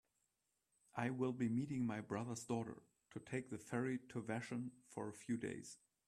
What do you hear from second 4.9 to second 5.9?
a few days.